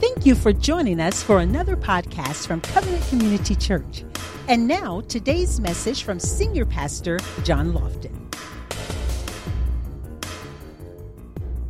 [0.00, 4.04] Thank you for joining us for another podcast from Covenant Community Church.
[4.46, 8.14] And now, today's message from Senior Pastor John Lofton.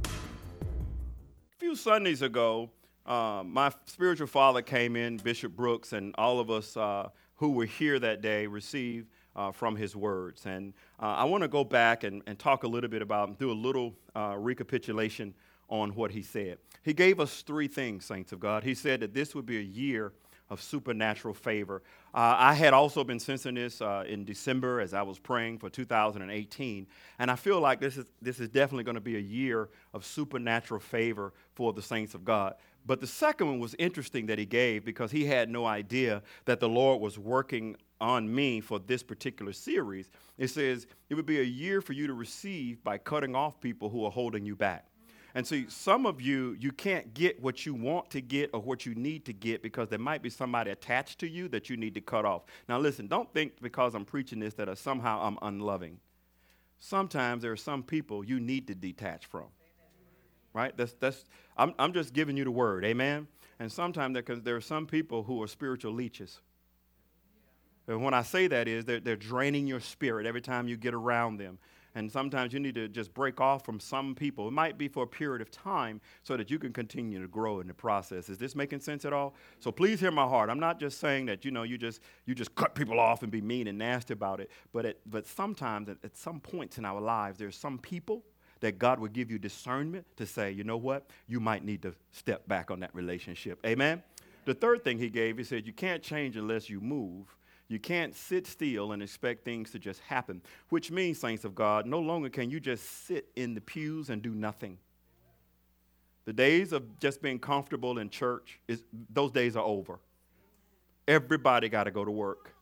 [0.04, 2.68] A few Sundays ago,
[3.06, 7.64] uh, my spiritual father came in, Bishop Brooks, and all of us uh, who were
[7.64, 10.44] here that day received uh, from his words.
[10.44, 13.50] And uh, I want to go back and, and, talk a little bit about, do
[13.50, 15.32] a little uh, recapitulation
[15.68, 16.58] on what he said.
[16.82, 18.64] He gave us three things, saints of God.
[18.64, 20.12] He said that this would be a year
[20.50, 21.82] of supernatural favor.
[22.14, 25.68] Uh, I had also been sensing this uh, in December as I was praying for
[25.68, 26.86] 2018,
[27.18, 30.06] and I feel like this is, this is definitely going to be a year of
[30.06, 32.54] supernatural favor for the saints of God.
[32.86, 36.60] But the second one was interesting that he gave because he had no idea that
[36.60, 40.10] the Lord was working on me for this particular series.
[40.38, 43.90] It says it would be a year for you to receive by cutting off people
[43.90, 44.86] who are holding you back.
[45.34, 48.86] And see, some of you, you can't get what you want to get or what
[48.86, 51.94] you need to get because there might be somebody attached to you that you need
[51.94, 52.42] to cut off.
[52.68, 55.98] Now, listen, don't think because I'm preaching this that uh, somehow I'm unloving.
[56.78, 59.46] Sometimes there are some people you need to detach from.
[60.54, 60.76] Right?
[60.76, 61.24] That's, that's,
[61.56, 62.84] I'm, I'm just giving you the word.
[62.84, 63.28] Amen?
[63.60, 66.40] And sometimes there, there are some people who are spiritual leeches.
[67.86, 70.94] And when I say that is they're, they're draining your spirit every time you get
[70.94, 71.58] around them.
[71.94, 74.48] And sometimes you need to just break off from some people.
[74.48, 77.60] It might be for a period of time so that you can continue to grow
[77.60, 78.28] in the process.
[78.28, 79.34] Is this making sense at all?
[79.58, 80.50] So please hear my heart.
[80.50, 83.32] I'm not just saying that, you know, you just you just cut people off and
[83.32, 84.50] be mean and nasty about it.
[84.72, 88.22] But at, but sometimes at, at some points in our lives, there's some people
[88.60, 91.08] that God will give you discernment to say, you know what?
[91.26, 93.60] You might need to step back on that relationship.
[93.64, 94.02] Amen?
[94.44, 97.36] The third thing he gave, he said, you can't change unless you move.
[97.68, 101.84] You can't sit still and expect things to just happen, which means, saints of God,
[101.86, 104.78] no longer can you just sit in the pews and do nothing.
[106.24, 109.98] The days of just being comfortable in church, is, those days are over.
[111.06, 112.54] Everybody got to go to work.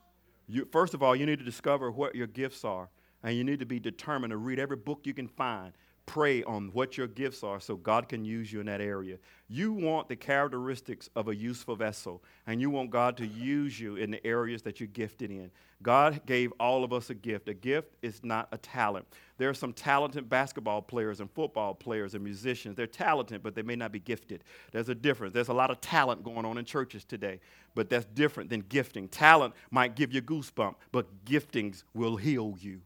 [0.48, 2.88] You, first of all, you need to discover what your gifts are,
[3.22, 5.72] and you need to be determined to read every book you can find
[6.06, 9.18] pray on what your gifts are so God can use you in that area.
[9.48, 13.96] You want the characteristics of a useful vessel, and you want God to use you
[13.96, 15.50] in the areas that you're gifted in.
[15.82, 17.48] God gave all of us a gift.
[17.48, 19.06] A gift is not a talent.
[19.36, 22.76] There are some talented basketball players and football players and musicians.
[22.76, 24.42] They're talented, but they may not be gifted.
[24.72, 25.34] There's a difference.
[25.34, 27.40] There's a lot of talent going on in churches today,
[27.74, 29.08] but that's different than gifting.
[29.08, 32.80] Talent might give you goosebumps, but giftings will heal you.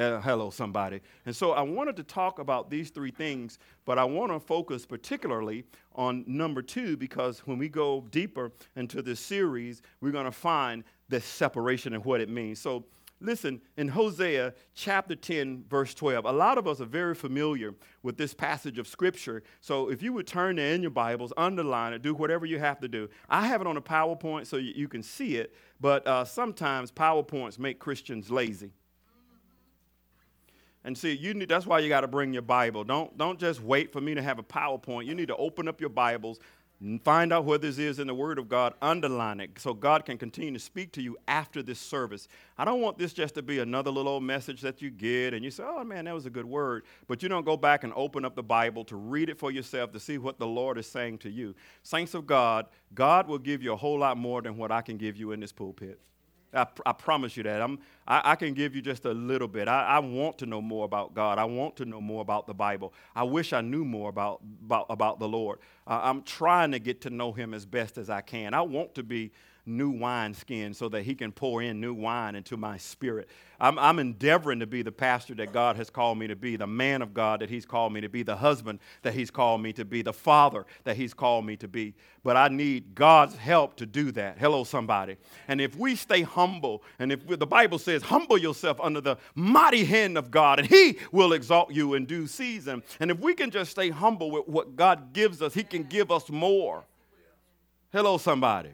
[0.00, 0.98] Uh, hello, somebody.
[1.26, 4.86] And so I wanted to talk about these three things, but I want to focus
[4.86, 10.32] particularly on number two because when we go deeper into this series, we're going to
[10.32, 12.58] find the separation and what it means.
[12.58, 12.86] So
[13.20, 18.16] listen, in Hosea chapter 10, verse 12, a lot of us are very familiar with
[18.16, 19.42] this passage of Scripture.
[19.60, 22.88] So if you would turn in your Bibles, underline it, do whatever you have to
[22.88, 23.10] do.
[23.28, 26.90] I have it on a PowerPoint so you, you can see it, but uh, sometimes
[26.90, 28.72] PowerPoints make Christians lazy.
[30.84, 32.84] And see, you need, that's why you got to bring your Bible.
[32.84, 35.06] Don't, don't just wait for me to have a PowerPoint.
[35.06, 36.40] You need to open up your Bibles
[36.80, 40.06] and find out what this is in the Word of God, underline it so God
[40.06, 42.26] can continue to speak to you after this service.
[42.56, 45.44] I don't want this just to be another little old message that you get and
[45.44, 46.84] you say, oh man, that was a good word.
[47.06, 49.92] But you don't go back and open up the Bible to read it for yourself
[49.92, 51.54] to see what the Lord is saying to you.
[51.82, 54.96] Saints of God, God will give you a whole lot more than what I can
[54.96, 56.00] give you in this pulpit.
[56.52, 57.62] I, I promise you that.
[57.62, 59.68] I'm, I, I, can give you just a little bit.
[59.68, 61.38] I, I, want to know more about God.
[61.38, 62.92] I want to know more about the Bible.
[63.14, 65.60] I wish I knew more about, about, about the Lord.
[65.86, 68.52] Uh, I'm trying to get to know Him as best as I can.
[68.52, 69.30] I want to be
[69.70, 73.28] new wineskin so that he can pour in new wine into my spirit.
[73.60, 76.66] I'm, I'm, endeavoring to be the pastor that God has called me to be, the
[76.66, 79.74] man of God that he's called me to be, the husband that he's called me
[79.74, 81.94] to be, the father that he's called me to be.
[82.22, 84.38] But I need God's help to do that.
[84.38, 85.18] Hello, somebody.
[85.46, 89.84] And if we stay humble, and if the Bible says, humble yourself under the mighty
[89.84, 92.82] hand of God, and he will exalt you in due season.
[92.98, 96.10] And if we can just stay humble with what God gives us, he can give
[96.10, 96.84] us more.
[97.92, 98.70] Hello, somebody.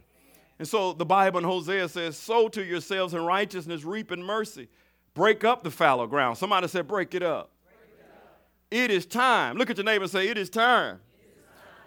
[0.58, 4.68] And so the Bible in Hosea says, Sow to yourselves in righteousness, reap in mercy.
[5.14, 6.38] Break up the fallow ground.
[6.38, 7.50] Somebody said, Break it up.
[7.64, 8.40] Break it, up.
[8.70, 9.56] it is time.
[9.56, 11.00] Look at your neighbor and say, It is time.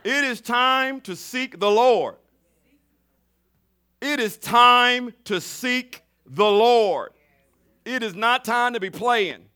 [0.03, 2.15] It is time, it is time to seek the Lord.
[4.01, 7.11] It is time to seek the Lord.
[7.85, 9.48] It is not time to be playing.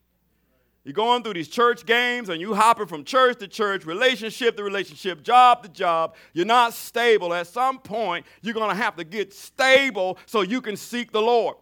[0.83, 4.63] You're going through these church games and you hopping from church to church, relationship to
[4.63, 6.15] relationship, job to job.
[6.33, 7.33] You're not stable.
[7.33, 11.21] At some point, you're going to have to get stable so you can seek the
[11.21, 11.55] Lord.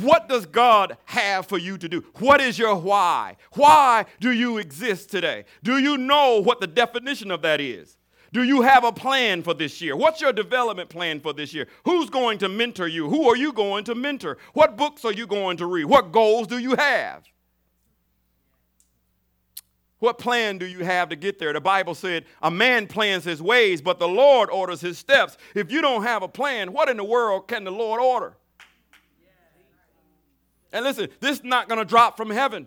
[0.00, 2.04] What does God have for you to do?
[2.16, 3.36] What is your why?
[3.52, 5.46] Why do you exist today?
[5.62, 7.96] Do you know what the definition of that is?
[8.32, 9.96] Do you have a plan for this year?
[9.96, 11.68] What's your development plan for this year?
[11.84, 13.08] Who's going to mentor you?
[13.08, 14.36] Who are you going to mentor?
[14.52, 15.84] What books are you going to read?
[15.84, 17.22] What goals do you have?
[19.98, 21.52] What plan do you have to get there?
[21.52, 25.38] The Bible said, A man plans his ways, but the Lord orders his steps.
[25.54, 28.36] If you don't have a plan, what in the world can the Lord order?
[30.72, 32.66] And listen, this is not going to drop from heaven.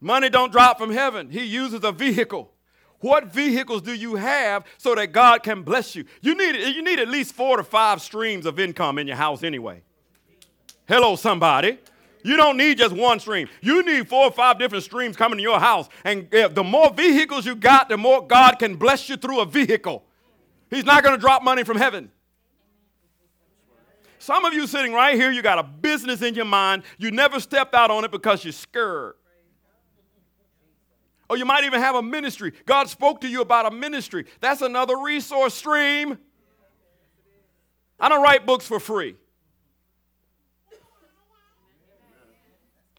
[0.00, 1.30] Money don't drop from heaven.
[1.30, 2.52] He uses a vehicle.
[2.98, 6.04] What vehicles do you have so that God can bless you?
[6.20, 9.44] You need, you need at least four to five streams of income in your house
[9.44, 9.82] anyway.
[10.88, 11.78] Hello, somebody.
[12.24, 13.48] You don't need just one stream.
[13.60, 15.88] You need four or five different streams coming to your house.
[16.04, 19.46] And eh, the more vehicles you got, the more God can bless you through a
[19.46, 20.04] vehicle.
[20.70, 22.10] He's not going to drop money from heaven.
[24.18, 26.84] Some of you sitting right here, you got a business in your mind.
[26.96, 29.14] You never stepped out on it because you're scared.
[31.28, 32.52] Or you might even have a ministry.
[32.64, 34.26] God spoke to you about a ministry.
[34.40, 36.18] That's another resource stream.
[37.98, 39.16] I don't write books for free.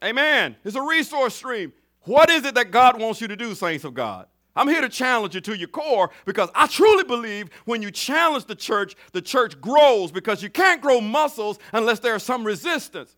[0.03, 0.57] Amen.
[0.65, 1.71] It's a resource stream.
[2.01, 4.27] What is it that God wants you to do, saints of God?
[4.55, 8.45] I'm here to challenge you to your core because I truly believe when you challenge
[8.45, 13.15] the church, the church grows because you can't grow muscles unless there's some resistance.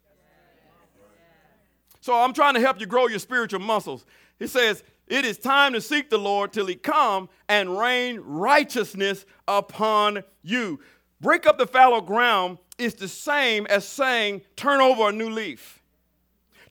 [1.99, 4.05] So I'm trying to help you grow your spiritual muscles.
[4.37, 9.25] He says, It is time to seek the Lord till he come and rain righteousness
[9.47, 10.79] upon you.
[11.19, 15.81] Break up the fallow ground is the same as saying, Turn over a new leaf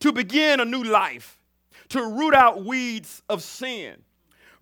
[0.04, 1.38] to begin a new life,
[1.88, 3.96] to root out weeds of sin,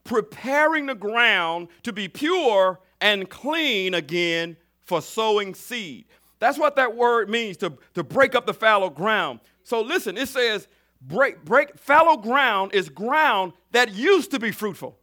[0.04, 6.04] preparing the ground to be pure and clean again for sowing seed.
[6.38, 9.40] That's what that word means to, to break up the fallow ground.
[9.64, 10.68] So listen, it says
[11.00, 14.96] break break fallow ground is ground that used to be fruitful.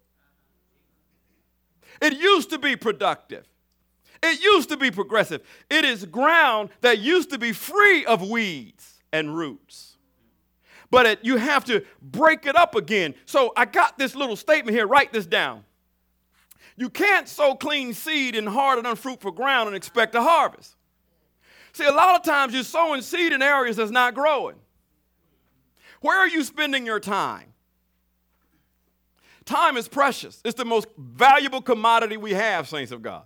[2.01, 3.45] It used to be productive.
[4.23, 5.41] It used to be progressive.
[5.69, 9.97] It is ground that used to be free of weeds and roots
[10.91, 13.13] but it, you have to break it up again.
[13.25, 14.87] So I got this little statement here.
[14.87, 15.63] Write this down.
[16.75, 20.75] You can't sow clean seed in hard and unfruitful ground and expect a harvest.
[21.73, 24.55] See, a lot of times you're sowing seed in areas that's not growing.
[26.01, 27.53] Where are you spending your time?
[29.45, 30.41] Time is precious.
[30.45, 33.23] It's the most valuable commodity we have, saints of God.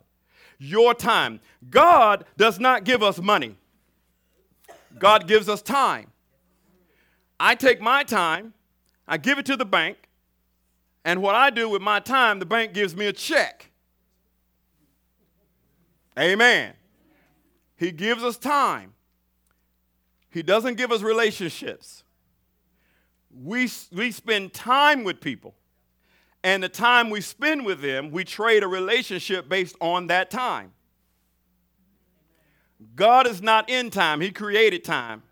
[0.58, 1.42] Your time.
[1.70, 3.56] God does not give us money,
[4.98, 6.13] God gives us time.
[7.40, 8.54] I take my time,
[9.08, 9.98] I give it to the bank,
[11.06, 13.72] and what I do with my time, the bank gives me a check.
[16.18, 16.74] Amen.
[17.76, 18.94] He gives us time.
[20.30, 22.04] He doesn't give us relationships.
[23.44, 25.56] We, we spend time with people.
[26.44, 30.72] And the time we spend with them, we trade a relationship based on that time.
[32.96, 35.24] God is not in time, He created time.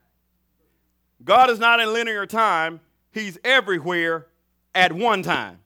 [1.23, 2.79] God is not in linear time,
[3.12, 4.27] He's everywhere
[4.73, 5.59] at one time.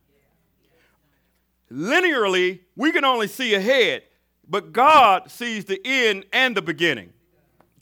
[1.71, 4.03] Linearly, we can only see ahead,
[4.47, 7.11] but God sees the end and the beginning.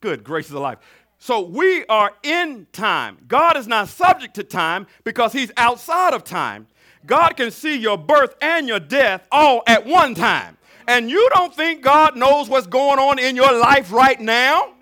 [0.02, 0.80] Good gracious of life.
[1.18, 3.18] So we are in time.
[3.28, 6.68] God is not subject to time because He's outside of time.
[7.06, 10.58] God can see your birth and your death all at one time.
[10.88, 14.73] And you don't think God knows what's going on in your life right now?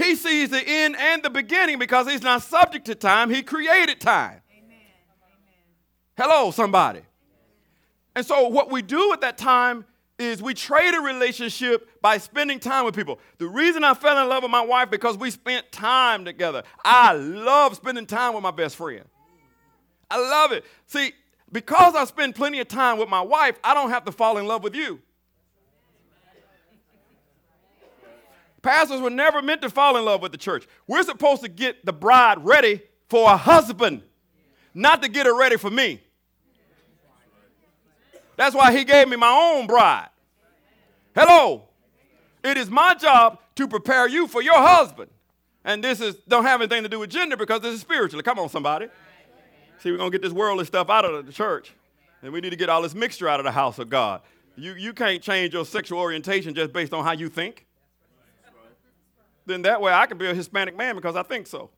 [0.00, 3.28] He sees the end and the beginning because he's not subject to time.
[3.28, 4.40] He created time.
[4.56, 4.78] Amen.
[6.16, 7.02] Hello, somebody.
[8.16, 9.84] And so, what we do at that time
[10.18, 13.18] is we trade a relationship by spending time with people.
[13.38, 16.62] The reason I fell in love with my wife because we spent time together.
[16.84, 19.04] I love spending time with my best friend.
[20.10, 20.64] I love it.
[20.86, 21.12] See,
[21.52, 24.46] because I spend plenty of time with my wife, I don't have to fall in
[24.46, 25.00] love with you.
[28.62, 30.66] Pastors were never meant to fall in love with the church.
[30.86, 34.02] We're supposed to get the bride ready for a husband,
[34.74, 36.00] not to get her ready for me.
[38.36, 40.08] That's why he gave me my own bride.
[41.14, 41.68] Hello.
[42.42, 45.10] It is my job to prepare you for your husband.
[45.64, 48.22] And this is don't have anything to do with gender because this is spiritually.
[48.22, 48.88] Come on, somebody.
[49.78, 51.72] See, we're gonna get this worldly stuff out of the church.
[52.22, 54.22] And we need to get all this mixture out of the house of God.
[54.56, 57.66] You, you can't change your sexual orientation just based on how you think
[59.46, 61.70] then that way I can be a Hispanic man because I think so.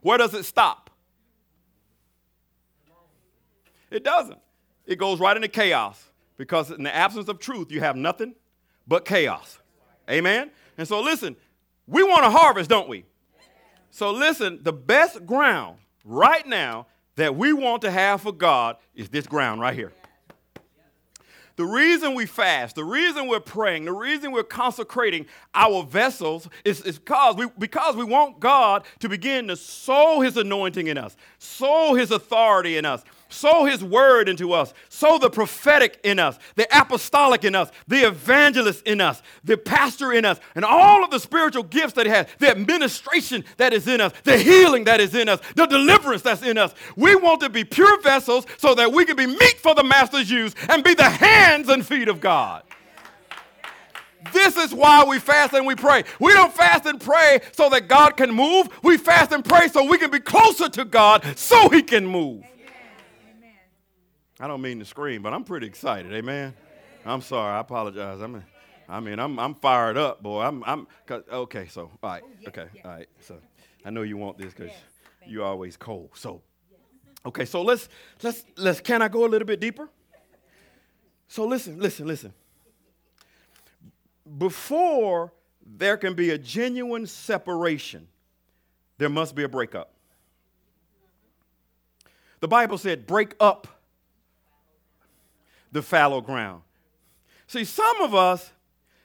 [0.00, 0.90] Where does it stop?
[3.90, 4.38] It doesn't.
[4.86, 8.34] It goes right into chaos because in the absence of truth, you have nothing
[8.86, 9.58] but chaos.
[10.10, 10.50] Amen?
[10.76, 11.36] And so listen,
[11.86, 13.04] we want to harvest, don't we?
[13.90, 16.86] So listen, the best ground right now
[17.16, 19.92] that we want to have for God is this ground right here.
[21.56, 26.80] The reason we fast, the reason we're praying, the reason we're consecrating our vessels is,
[26.82, 31.16] is because, we, because we want God to begin to sow his anointing in us,
[31.38, 36.38] sow his authority in us, sow his word into us, sow the prophetic in us,
[36.54, 41.10] the apostolic in us, the evangelist in us, the pastor in us, and all of
[41.10, 45.00] the spiritual gifts that he has, the administration that is in us, the healing that
[45.00, 46.74] is in us, the deliverance that's in us.
[46.96, 50.30] We want to be pure vessels so that we can be meet for the master's
[50.30, 52.62] use and be the hands and feet of God.
[54.32, 56.04] This is why we fast and we pray.
[56.18, 58.68] We don't fast and pray so that God can move.
[58.82, 62.42] We fast and pray so we can be closer to God so he can move.
[64.44, 66.12] I don't mean to scream, but I'm pretty excited.
[66.12, 66.52] Amen.
[67.06, 67.56] I'm sorry.
[67.56, 68.20] I apologize.
[68.20, 68.44] I'm,
[68.86, 70.42] I mean, I'm, I'm fired up, boy.
[70.42, 70.86] I'm, I'm.
[71.10, 72.22] Okay, so all right.
[72.22, 73.08] Oh, okay, all right.
[73.20, 73.38] So,
[73.86, 74.70] I know you want this because
[75.26, 76.10] you're always cold.
[76.12, 76.42] So,
[77.24, 77.46] okay.
[77.46, 77.88] So let's
[78.22, 78.82] let's let's.
[78.82, 79.88] Can I go a little bit deeper?
[81.26, 82.34] So listen, listen, listen.
[84.36, 85.32] Before
[85.64, 88.08] there can be a genuine separation,
[88.98, 89.94] there must be a breakup.
[92.40, 93.68] The Bible said, break up
[95.74, 96.62] the fallow ground.
[97.48, 98.52] See, some of us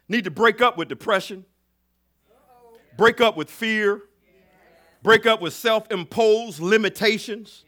[0.08, 1.44] need to break up with depression,
[2.96, 4.04] break up with fear,
[5.04, 7.66] break up with self imposed limitations,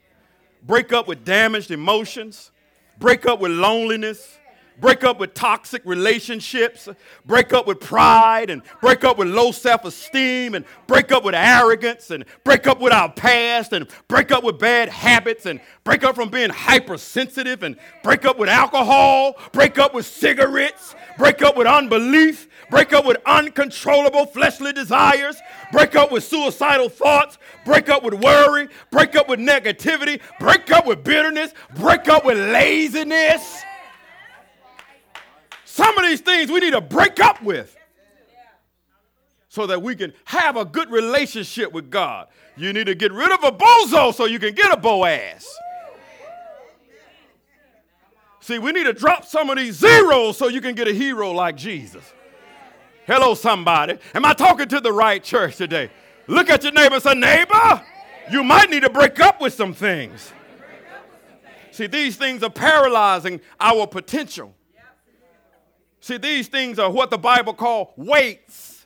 [0.64, 2.52] break up with damaged emotions,
[3.00, 4.38] break up with loneliness,
[4.82, 6.90] break up with toxic relationships,
[7.26, 11.36] break up with pride, and break up with low self esteem, and break up with
[11.36, 16.04] arrogance, and break up with our past, and break up with bad habits, and break
[16.04, 21.56] up from being hypersensitive, and break up with alcohol, break up with cigarettes, break up
[21.56, 25.40] with unbelief, break up with uncontrollable fleshly desires,
[25.72, 30.88] break up with suicidal thoughts, break up with worry, break up with negativity, break up
[30.88, 33.62] with bitterness, break up with laziness.
[35.72, 37.78] Some of these things we need to break up with
[39.48, 42.28] so that we can have a good relationship with God.
[42.58, 45.48] You need to get rid of a bozo so you can get a Boaz.
[48.42, 51.32] See, we need to drop some of these zeros so you can get a hero
[51.32, 52.04] like Jesus.
[53.08, 53.98] Hello, somebody.
[54.14, 55.90] Am I talking to the right church today?
[56.28, 57.82] Look at your neighbor and say, Neighbor,
[58.30, 60.34] you might need to break up with some things.
[61.72, 64.54] See, these things are paralyzing our potential.
[66.02, 68.86] See, these things are what the Bible call weights.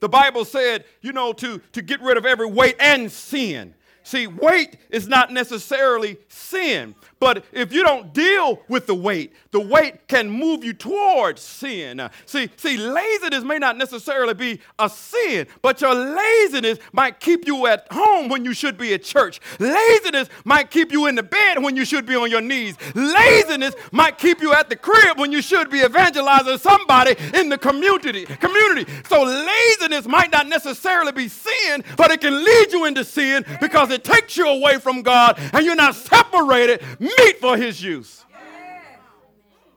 [0.00, 3.74] The Bible said, you know, to, to get rid of every weight and sin.
[4.02, 6.94] See, weight is not necessarily sin,
[7.24, 12.10] but if you don't deal with the weight, the weight can move you towards sin.
[12.26, 17.66] See, see, laziness may not necessarily be a sin, but your laziness might keep you
[17.66, 19.40] at home when you should be at church.
[19.58, 22.76] Laziness might keep you in the bed when you should be on your knees.
[22.94, 27.56] Laziness might keep you at the crib when you should be evangelizing somebody in the
[27.56, 28.26] community.
[28.26, 28.84] Community.
[29.08, 33.88] So laziness might not necessarily be sin, but it can lead you into sin because
[33.88, 36.82] it takes you away from God and you're not separated
[37.18, 38.24] meet for his use.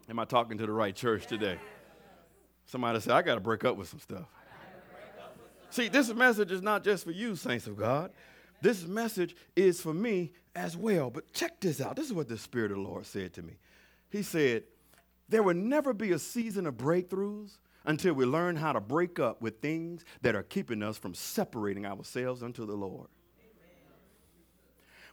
[0.09, 1.57] Am I talking to the right church today?
[2.65, 4.25] Somebody said, I got to break up with some stuff.
[5.69, 8.11] See, this message is not just for you, saints of God.
[8.61, 11.09] This message is for me as well.
[11.09, 11.95] But check this out.
[11.95, 13.53] This is what the Spirit of the Lord said to me.
[14.09, 14.63] He said,
[15.29, 19.41] There will never be a season of breakthroughs until we learn how to break up
[19.41, 23.07] with things that are keeping us from separating ourselves unto the Lord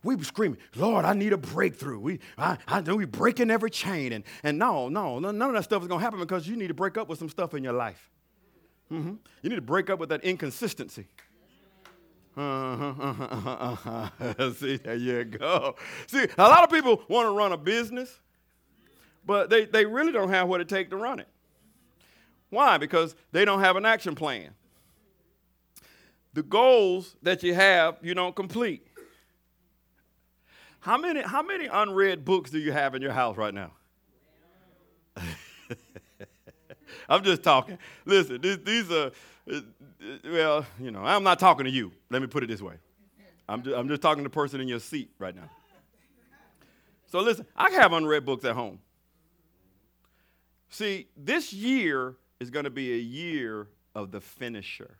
[0.05, 1.99] we were screaming, Lord, I need a breakthrough.
[1.99, 4.13] We, I, I we breaking every chain.
[4.13, 6.69] And, and no, no, none of that stuff is going to happen because you need
[6.69, 8.11] to break up with some stuff in your life.
[8.93, 9.15] Mm-hmm.
[9.43, 11.07] You need to break up with that inconsistency.
[12.37, 14.53] Uh-huh, uh-huh, uh-huh.
[14.59, 15.77] See, there you go.
[16.07, 18.21] See, a lot of people want to run a business,
[19.25, 21.29] but they, they really don't have what it takes to run it.
[22.51, 22.77] Why?
[22.77, 24.51] Because they don't have an action plan.
[26.35, 28.87] The goals that you have, you don't complete.
[30.85, 33.71] How many, how many unread books do you have in your house right now?
[37.09, 37.79] I'm just talking.
[38.05, 39.11] Listen, this, these are,
[39.51, 39.61] uh,
[40.27, 41.91] well, you know, I'm not talking to you.
[42.11, 42.75] Let me put it this way.
[43.49, 45.49] I'm just, I'm just talking to the person in your seat right now.
[47.07, 48.79] So listen, I have unread books at home.
[50.69, 54.99] See, this year is going to be a year of the finisher.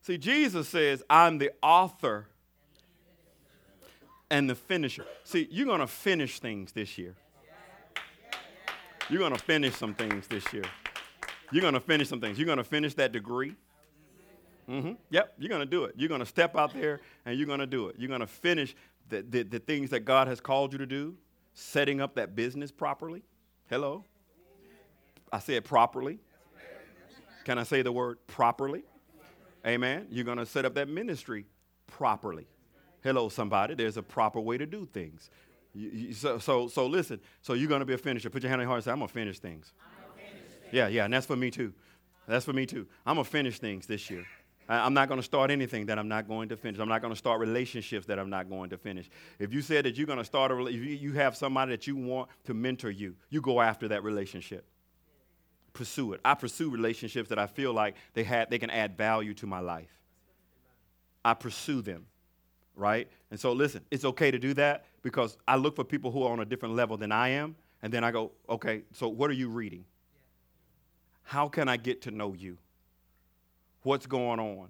[0.00, 2.26] See, Jesus says, I'm the author
[4.32, 5.04] and the finisher.
[5.24, 7.14] See, you're going to finish things this year.
[9.10, 10.64] You're going to finish some things this year.
[11.52, 12.38] You're going to finish some things.
[12.38, 13.54] You're going to finish that degree.
[14.70, 14.92] Mm-hmm.
[15.10, 15.94] Yep, you're going to do it.
[15.98, 17.96] You're going to step out there and you're going to do it.
[17.98, 18.74] You're going to finish
[19.10, 21.14] the, the, the things that God has called you to do,
[21.52, 23.22] setting up that business properly.
[23.68, 24.02] Hello?
[25.30, 26.20] I said properly.
[27.44, 28.84] Can I say the word properly?
[29.66, 30.06] Amen.
[30.10, 31.44] You're going to set up that ministry
[31.86, 32.46] properly.
[33.02, 33.74] Hello, somebody.
[33.74, 35.30] There's a proper way to do things.
[35.74, 37.20] You, you, so, so, so listen.
[37.40, 38.30] So you're going to be a finisher.
[38.30, 39.72] Put your hand on your heart and say, I'm going to finish things.
[40.70, 41.72] Yeah, yeah, and that's for me too.
[42.26, 42.86] That's for me too.
[43.04, 44.24] I'm going to finish things this year.
[44.68, 46.80] I'm not going to start anything that I'm not going to finish.
[46.80, 49.10] I'm not going to start relationships that I'm not going to finish.
[49.38, 51.96] If you said that you're going to start a if you have somebody that you
[51.96, 54.64] want to mentor you, you go after that relationship.
[55.72, 56.20] Pursue it.
[56.24, 59.60] I pursue relationships that I feel like they had they can add value to my
[59.60, 59.90] life.
[61.24, 62.06] I pursue them,
[62.76, 63.08] right?
[63.30, 66.32] And so listen, it's okay to do that because I look for people who are
[66.32, 69.34] on a different level than I am, and then I go, okay, so what are
[69.34, 69.84] you reading?
[71.22, 72.58] How can I get to know you?
[73.82, 74.68] What's going on?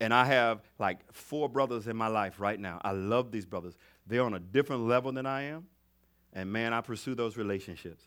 [0.00, 2.80] And I have like four brothers in my life right now.
[2.82, 3.76] I love these brothers.
[4.06, 5.66] They're on a different level than I am.
[6.32, 8.04] And man, I pursue those relationships.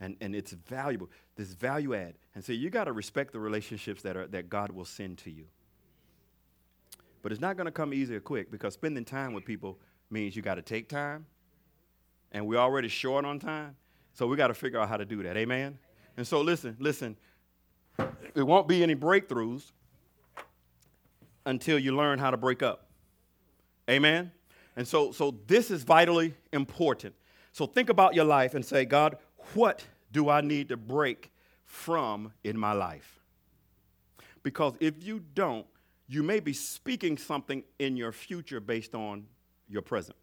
[0.00, 1.10] And, and it's valuable.
[1.36, 2.14] This value add.
[2.34, 5.30] And so you got to respect the relationships that, are, that God will send to
[5.30, 5.44] you.
[7.22, 9.78] But it's not going to come easy or quick because spending time with people
[10.10, 11.26] means you got to take time.
[12.32, 13.76] And we're already short on time.
[14.14, 15.36] So we got to figure out how to do that.
[15.36, 15.78] Amen?
[16.16, 17.16] And so listen, listen.
[18.34, 19.72] It won't be any breakthroughs
[21.46, 22.88] until you learn how to break up.
[23.88, 24.30] Amen?
[24.76, 27.14] And so, so this is vitally important.
[27.52, 29.16] So think about your life and say, God,
[29.54, 31.32] what do I need to break
[31.64, 33.18] from in my life?
[34.42, 35.66] Because if you don't,
[36.08, 39.26] you may be speaking something in your future based on
[39.68, 40.16] your present.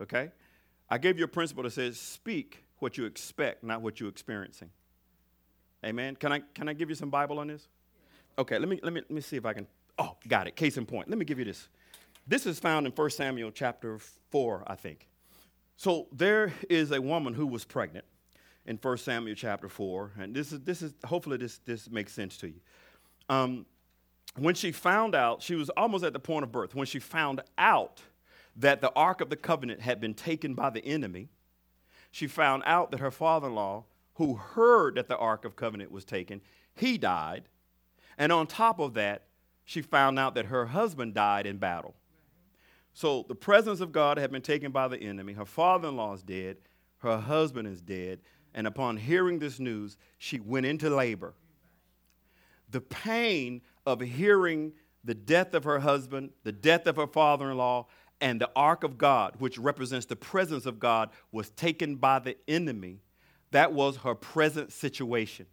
[0.00, 0.32] Okay?
[0.90, 4.70] I gave you a principle that says speak what you expect, not what you're experiencing.
[5.84, 6.16] Amen.
[6.16, 7.68] Can I can I give you some Bible on this?
[8.38, 9.66] Okay, let me let me let me see if I can.
[9.98, 10.56] Oh, got it.
[10.56, 11.08] Case in point.
[11.08, 11.68] Let me give you this.
[12.26, 13.98] This is found in 1 Samuel chapter
[14.30, 15.08] 4, I think.
[15.76, 18.04] So there is a woman who was pregnant
[18.64, 22.36] in 1 Samuel chapter 4, and this is this is hopefully this this makes sense
[22.38, 22.60] to you.
[23.28, 23.66] Um,
[24.36, 26.74] when she found out, she was almost at the point of birth.
[26.74, 28.00] When she found out
[28.56, 31.28] that the Ark of the Covenant had been taken by the enemy,
[32.10, 35.90] she found out that her father in law, who heard that the Ark of Covenant
[35.90, 36.40] was taken,
[36.74, 37.44] he died.
[38.18, 39.24] And on top of that,
[39.64, 41.94] she found out that her husband died in battle.
[42.94, 45.32] So the presence of God had been taken by the enemy.
[45.32, 46.58] Her father in law is dead.
[46.98, 48.20] Her husband is dead.
[48.54, 51.34] And upon hearing this news, she went into labor.
[52.72, 54.72] The pain of hearing
[55.04, 57.86] the death of her husband, the death of her father in law,
[58.20, 62.36] and the ark of God, which represents the presence of God, was taken by the
[62.48, 63.00] enemy.
[63.50, 65.46] That was her present situation.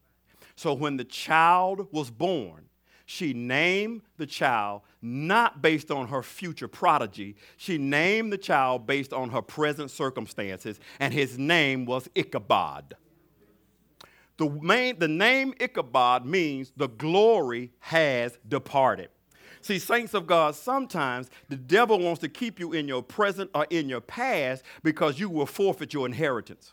[0.55, 2.65] So when the child was born,
[3.05, 7.35] she named the child not based on her future prodigy.
[7.57, 12.95] She named the child based on her present circumstances, and his name was Ichabod.
[14.39, 19.09] The, main, the name Ichabod means the glory has departed.
[19.59, 23.67] See, saints of God, sometimes the devil wants to keep you in your present or
[23.69, 26.71] in your past because you will forfeit your inheritance.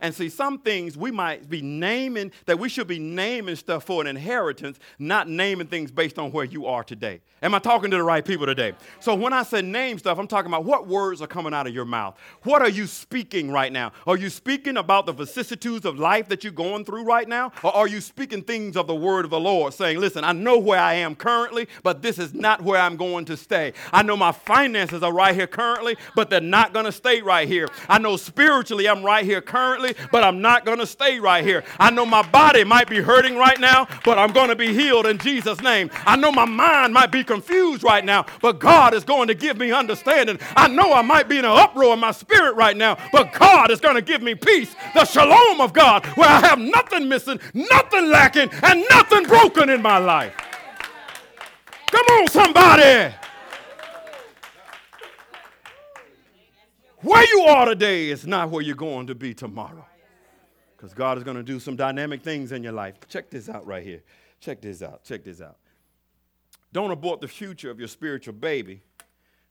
[0.00, 4.00] And see, some things we might be naming that we should be naming stuff for
[4.00, 7.20] an inheritance, not naming things based on where you are today.
[7.40, 8.72] Am I talking to the right people today?
[8.98, 11.74] So when I say name stuff, I'm talking about what words are coming out of
[11.74, 12.18] your mouth.
[12.42, 13.92] What are you speaking right now?
[14.08, 17.52] Are you speaking about the vicissitudes of life that you're going through right now?
[17.62, 20.58] Or are you speaking things of the word of the Lord, saying, listen, I know
[20.58, 23.72] where I am currently, but this is not where I'm going to stay.
[23.92, 27.46] I know my finances are right here currently, but they're not going to stay right
[27.46, 27.68] here.
[27.88, 29.67] I know spiritually I'm right here currently,
[30.10, 31.64] but I'm not going to stay right here.
[31.78, 35.06] I know my body might be hurting right now, but I'm going to be healed
[35.06, 35.90] in Jesus' name.
[36.06, 39.58] I know my mind might be confused right now, but God is going to give
[39.58, 40.38] me understanding.
[40.56, 43.70] I know I might be in an uproar in my spirit right now, but God
[43.70, 47.40] is going to give me peace, the shalom of God, where I have nothing missing,
[47.54, 50.34] nothing lacking, and nothing broken in my life.
[51.90, 53.14] Come on, somebody.
[57.02, 59.86] Where you are today is not where you're going to be tomorrow.
[60.76, 62.94] Because God is going to do some dynamic things in your life.
[63.08, 64.02] Check this out right here.
[64.40, 65.04] Check this out.
[65.04, 65.56] Check this out.
[66.72, 68.82] Don't abort the future of your spiritual baby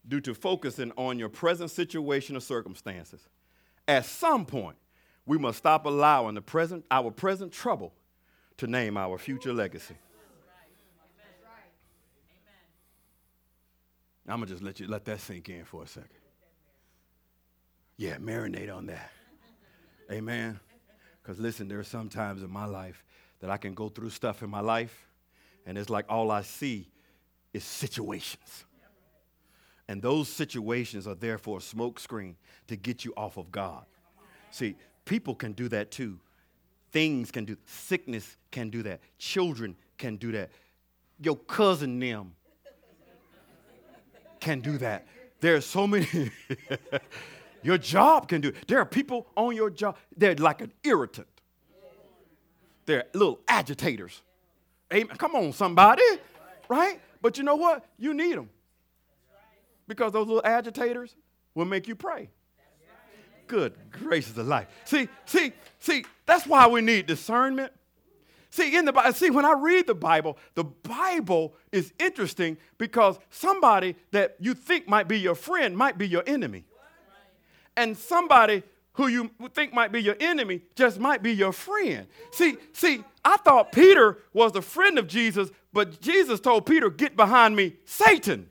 [0.08, 3.28] due to focusing on your present situation or circumstances.
[3.88, 4.78] At some point,
[5.26, 7.94] we must stop allowing the present, our present trouble
[8.58, 9.96] to name our future legacy.
[14.30, 16.27] I'm gonna just let you let that sink in for a second.
[17.98, 19.12] Yeah, marinate on that.
[20.12, 20.60] Amen.
[21.22, 23.04] Because listen, there are some times in my life
[23.40, 25.08] that I can go through stuff in my life,
[25.66, 26.88] and it's like all I see
[27.54, 28.66] is situations.
[29.88, 32.36] And those situations are there for a smoke screen
[32.68, 33.86] to get you off of God.
[34.52, 36.20] See, people can do that too.
[36.92, 39.00] Things can do, sickness can do that.
[39.18, 40.52] Children can do that.
[41.20, 42.34] Your cousin them
[44.40, 45.08] can do that.
[45.40, 46.08] There are so many.
[47.64, 48.68] your job can do it.
[48.68, 51.28] There are people on your job, they're like an irritant.
[52.86, 54.22] They're little agitators.
[54.94, 55.18] Amen.
[55.18, 56.04] Come on, somebody.
[56.70, 57.02] Right?
[57.22, 57.86] But you know what?
[57.98, 58.50] You need them.
[59.88, 61.16] Because those little agitators
[61.54, 62.30] will make you pray.
[63.48, 64.68] Good gracious of life.
[64.86, 67.72] See, see, see, that's why we need discernment.
[68.50, 73.20] See, in the Bible, see, when I read the Bible, the Bible is interesting because
[73.30, 76.66] somebody that you think might be your friend might be your enemy.
[77.78, 78.64] And somebody
[78.94, 82.08] who you think might be your enemy just might be your friend.
[82.32, 87.16] See, see, I thought Peter was the friend of Jesus, but Jesus told Peter, "Get
[87.16, 88.50] behind me, Satan."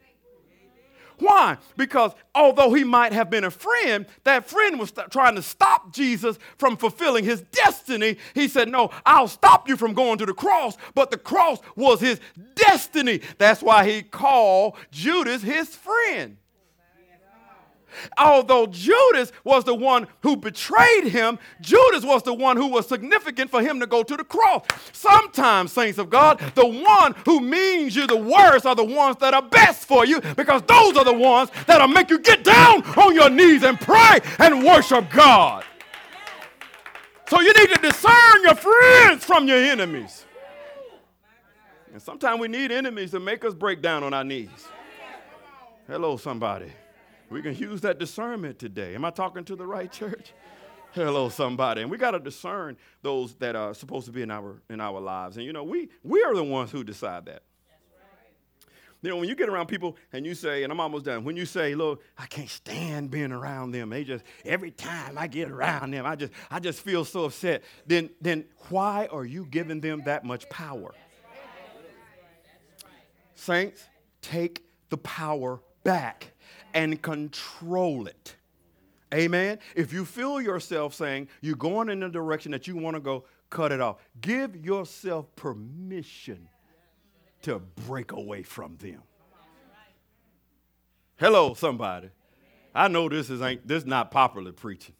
[1.18, 1.56] Why?
[1.76, 5.92] Because although he might have been a friend, that friend was st- trying to stop
[5.92, 8.18] Jesus from fulfilling his destiny.
[8.34, 12.00] He said, No, I'll stop you from going to the cross, but the cross was
[12.00, 12.20] his
[12.54, 13.22] destiny.
[13.38, 16.36] That's why he called Judas his friend.
[18.18, 23.50] Although Judas was the one who betrayed him, Judas was the one who was significant
[23.50, 24.64] for him to go to the cross.
[24.92, 29.34] Sometimes, saints of God, the one who means you the worst are the ones that
[29.34, 33.14] are best for you because those are the ones that'll make you get down on
[33.14, 35.64] your knees and pray and worship God.
[37.28, 40.24] So you need to discern your friends from your enemies.
[41.92, 44.68] And sometimes we need enemies to make us break down on our knees.
[45.88, 46.70] Hello, somebody.
[47.28, 48.94] We can use that discernment today.
[48.94, 50.32] Am I talking to the right church?
[50.92, 51.82] Hello, somebody.
[51.82, 55.00] And we got to discern those that are supposed to be in our in our
[55.00, 55.36] lives.
[55.36, 57.42] And you know, we we are the ones who decide that.
[59.02, 61.36] You know, when you get around people and you say, and I'm almost done, when
[61.36, 63.90] you say, look, I can't stand being around them.
[63.90, 67.62] They just every time I get around them, I just I just feel so upset.
[67.86, 70.94] Then then why are you giving them that much power?
[73.34, 73.84] Saints,
[74.22, 76.32] take the power back
[76.76, 78.36] and control it.
[79.12, 79.58] Amen.
[79.74, 83.24] If you feel yourself saying you're going in the direction that you want to go,
[83.48, 83.96] cut it off.
[84.20, 86.48] Give yourself permission
[87.42, 89.02] to break away from them.
[91.16, 92.10] Hello, somebody.
[92.74, 94.94] I know this is ain't this is not popular preaching.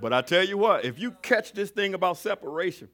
[0.00, 2.88] But I tell you what, if you catch this thing about separation,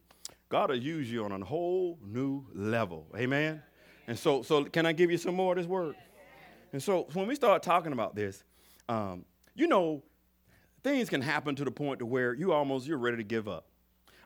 [0.48, 3.06] God will use you on a whole new level.
[3.14, 3.62] Amen.
[4.06, 5.96] And so, so can I give you some more of this word?
[6.72, 8.44] And so when we start talking about this,
[8.88, 10.02] um, you know,
[10.82, 13.66] things can happen to the point to where you almost you're ready to give up.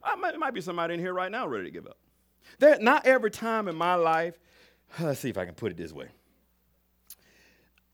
[0.02, 1.98] I might, might be somebody in here right now ready to give up.
[2.58, 4.38] That not every time in my life,
[5.00, 6.08] let's see if I can put it this way.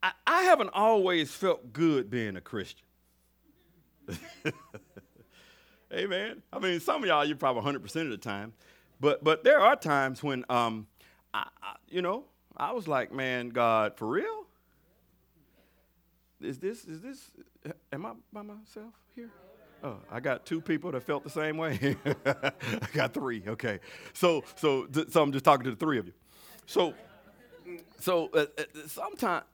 [0.03, 2.87] I, I haven't always felt good being a Christian.
[5.93, 6.43] Amen.
[6.53, 8.53] I mean, some of y'all, you're probably 100% of the time.
[9.01, 10.87] But, but there are times when, um,
[11.33, 12.25] I, I, you know,
[12.59, 14.47] I was like, man, God, for real?
[16.41, 17.31] Is this, is this,
[17.93, 19.31] am I by myself here?
[19.83, 21.97] Oh, I got two people that felt the same way.
[22.27, 22.53] I
[22.93, 23.45] got three.
[23.47, 23.79] Okay,
[24.13, 26.13] so so so I'm just talking to the three of you.
[26.67, 26.95] So
[28.01, 29.45] so uh, uh, sometimes,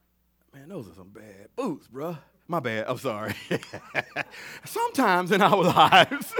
[0.54, 2.16] man, those are some bad boots, bro.
[2.48, 2.86] My bad.
[2.88, 3.34] I'm sorry.
[4.64, 6.32] sometimes in our lives,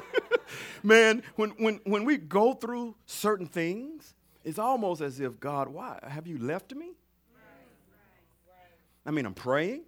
[0.83, 5.98] man, when when when we go through certain things, it's almost as if God, why
[6.02, 6.92] have you left me?
[9.07, 9.83] I mean, I'm praying.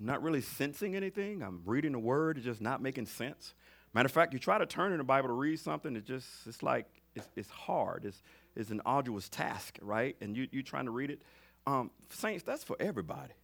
[0.00, 1.42] I'm not really sensing anything.
[1.42, 3.54] I'm reading the word, it's just not making sense.
[3.94, 6.26] Matter of fact, you try to turn in the Bible to read something, it just
[6.46, 8.04] it's like it's, it's hard.
[8.04, 8.22] It's,
[8.56, 10.16] it's an arduous task, right?
[10.20, 11.22] And you you trying to read it.
[11.66, 13.34] Um, saints, that's for everybody.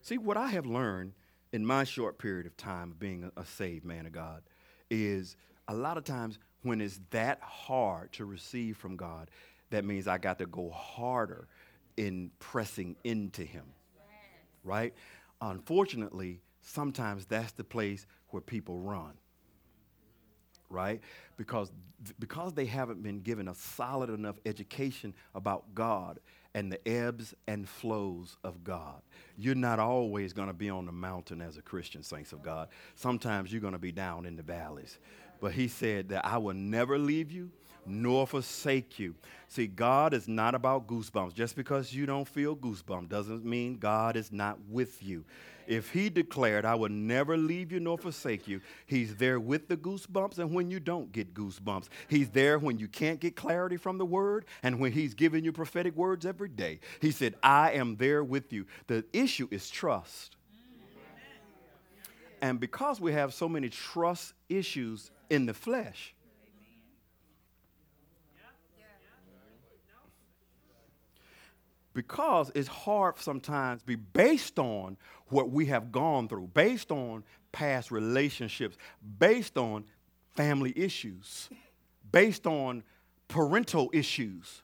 [0.00, 1.12] See, what I have learned
[1.52, 4.42] in my short period of time of being a, a saved man of God
[4.88, 5.36] is
[5.68, 9.30] a lot of times when it's that hard to receive from God,
[9.70, 11.48] that means I got to go harder
[11.96, 13.64] in pressing into Him,
[14.64, 14.94] right?
[15.40, 19.12] Unfortunately, sometimes that's the place where people run,
[20.68, 21.00] right?
[21.36, 21.70] Because,
[22.18, 26.18] because they haven't been given a solid enough education about God
[26.54, 29.02] and the ebbs and flows of God.
[29.36, 32.68] You're not always going to be on the mountain as a Christian, saints of God.
[32.94, 34.98] Sometimes you're going to be down in the valleys.
[35.40, 37.50] But he said that I will never leave you
[37.86, 39.14] nor forsake you.
[39.48, 41.34] See, God is not about goosebumps.
[41.34, 45.24] Just because you don't feel goosebumps doesn't mean God is not with you.
[45.66, 49.76] If He declared, I will never leave you nor forsake you, He's there with the
[49.76, 51.88] goosebumps and when you don't get goosebumps.
[52.08, 55.52] He's there when you can't get clarity from the Word and when He's giving you
[55.52, 56.80] prophetic words every day.
[57.00, 58.66] He said, I am there with you.
[58.86, 60.36] The issue is trust.
[62.42, 66.14] And because we have so many trust issues in the flesh,
[71.92, 74.96] because it's hard sometimes be based on
[75.28, 78.76] what we have gone through, based on past relationships,
[79.18, 79.84] based on
[80.36, 81.48] family issues,
[82.12, 82.82] based on
[83.28, 84.60] parental issues.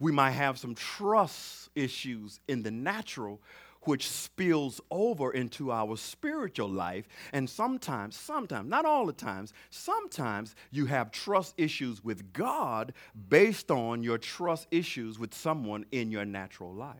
[0.00, 3.40] We might have some trust issues in the natural
[3.84, 7.08] which spills over into our spiritual life.
[7.32, 12.92] And sometimes, sometimes, not all the times, sometimes you have trust issues with God
[13.28, 16.96] based on your trust issues with someone in your natural life.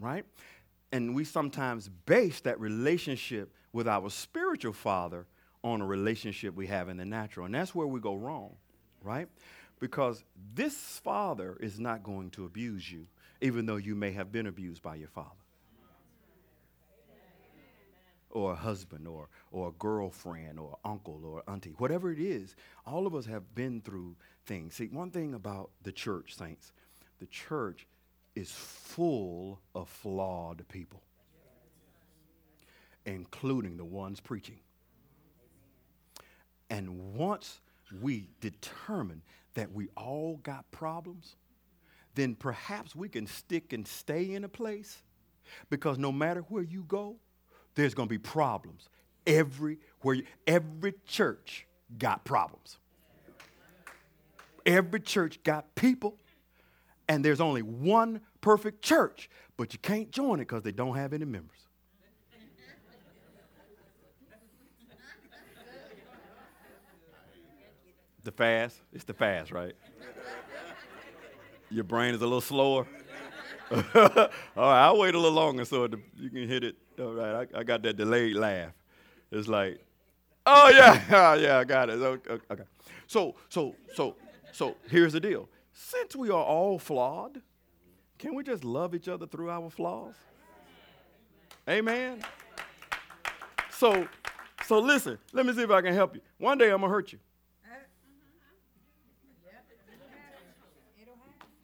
[0.00, 0.24] Right?
[0.92, 5.26] And we sometimes base that relationship with our spiritual father
[5.62, 7.46] on a relationship we have in the natural.
[7.46, 8.54] And that's where we go wrong,
[9.02, 9.28] right?
[9.80, 10.22] Because
[10.54, 13.06] this father is not going to abuse you
[13.44, 15.28] even though you may have been abused by your father
[18.30, 23.06] or a husband or, or a girlfriend or uncle or auntie, whatever it is, all
[23.06, 24.74] of us have been through things.
[24.74, 26.72] See, one thing about the church, saints,
[27.20, 27.86] the church
[28.34, 31.02] is full of flawed people,
[33.04, 34.60] including the ones preaching.
[36.70, 37.60] And once
[38.00, 39.20] we determine
[39.52, 41.36] that we all got problems,
[42.14, 45.02] then perhaps we can stick and stay in a place
[45.70, 47.16] because no matter where you go,
[47.74, 48.88] there's going to be problems.
[49.26, 51.66] Everywhere, every church
[51.98, 52.78] got problems.
[54.66, 56.16] Every church got people,
[57.08, 61.12] and there's only one perfect church, but you can't join it because they don't have
[61.12, 61.50] any members.
[68.24, 69.74] the fast, it's the fast, right?
[71.74, 72.86] Your brain is a little slower.
[73.70, 76.76] All right, I'll wait a little longer so you can hit it.
[76.98, 78.72] All right, I, I got that delayed laugh.
[79.32, 79.84] It's like,
[80.46, 81.94] oh yeah, oh, yeah, I got it.
[81.94, 82.38] Okay.
[82.50, 82.62] okay.
[83.08, 84.14] So, so, so,
[84.52, 85.48] so here's the deal.
[85.72, 87.40] Since we are all flawed,
[88.18, 90.14] can we just love each other through our flaws?
[91.68, 92.22] Amen.
[93.70, 94.06] So,
[94.66, 95.18] so listen.
[95.32, 96.20] Let me see if I can help you.
[96.38, 97.18] One day I'm gonna hurt you.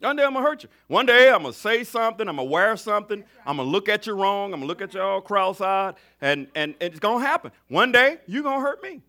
[0.00, 0.68] One day I'm gonna hurt you.
[0.88, 4.14] One day I'm gonna say something, I'm gonna wear something, I'm gonna look at you
[4.14, 7.52] wrong, I'm gonna look at you all cross-eyed, and, and it's gonna happen.
[7.68, 9.02] One day you're gonna hurt me.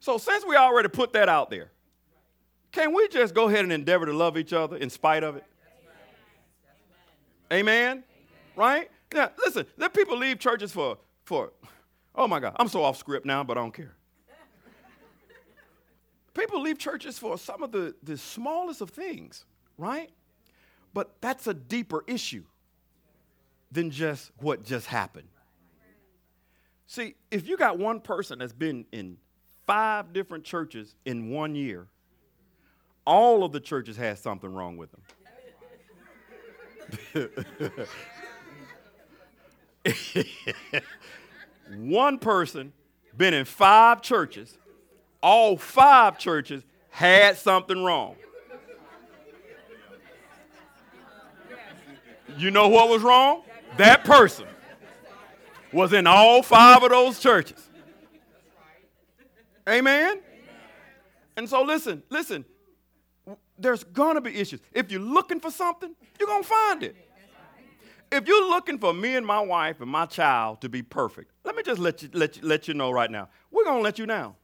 [0.00, 1.70] So since we already put that out there,
[2.70, 5.44] can we just go ahead and endeavor to love each other in spite of it?
[7.50, 8.04] Amen?
[8.56, 8.90] Right?
[9.14, 11.52] Yeah, listen, let people leave churches for for
[12.14, 13.94] oh my God, I'm so off script now, but I don't care.
[16.34, 19.44] People leave churches for some of the, the smallest of things,
[19.76, 20.10] right?
[20.94, 22.44] But that's a deeper issue
[23.70, 25.28] than just what just happened.
[26.86, 29.18] See, if you got one person that's been in
[29.66, 31.86] five different churches in one year,
[33.04, 35.02] all of the churches had something wrong with them.
[41.76, 42.72] one person
[43.16, 44.56] been in five churches
[45.22, 48.16] all five churches had something wrong.
[52.36, 53.42] You know what was wrong?
[53.76, 54.46] That person
[55.72, 57.68] was in all five of those churches.
[59.68, 60.20] Amen?
[61.36, 62.44] And so, listen, listen,
[63.58, 64.60] there's gonna be issues.
[64.72, 66.96] If you're looking for something, you're gonna find it.
[68.10, 71.54] If you're looking for me and my wife and my child to be perfect, let
[71.54, 74.06] me just let you, let you, let you know right now, we're gonna let you
[74.06, 74.34] down.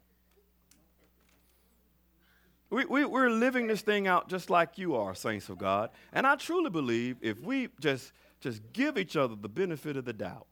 [2.71, 5.91] We, we, we're living this thing out just like you are, saints of God.
[6.13, 10.13] And I truly believe if we just, just give each other the benefit of the
[10.13, 10.47] doubt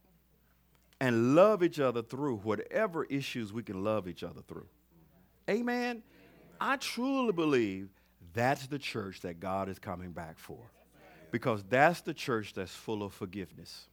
[1.01, 4.67] and love each other through whatever issues we can love each other through.
[5.49, 6.03] Amen.
[6.61, 7.89] I truly believe
[8.33, 10.59] that's the church that God is coming back for.
[11.31, 13.87] Because that's the church that's full of forgiveness.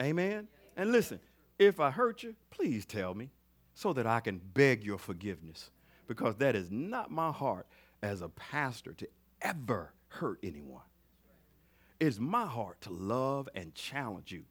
[0.00, 0.48] Amen.
[0.76, 1.18] And listen,
[1.58, 3.30] if I hurt you, please tell me
[3.74, 5.70] so that I can beg your forgiveness
[6.08, 7.68] because that is not my heart
[8.02, 9.08] as a pastor to
[9.40, 10.82] ever hurt anyone.
[12.00, 14.44] It's my heart to love and challenge you.